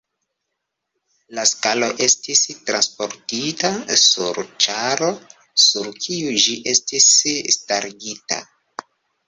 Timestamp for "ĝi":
6.47-6.59